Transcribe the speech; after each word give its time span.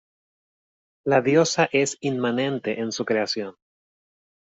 La 1.05 1.21
Diosa 1.21 1.69
es 1.71 1.95
inmanente 2.01 2.79
en 2.79 2.91
su 2.91 3.05
creación. 3.05 3.53